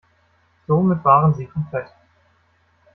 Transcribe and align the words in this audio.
Somit 0.65 1.05
waren 1.05 1.35
sie 1.35 1.45
komplett. 1.45 1.91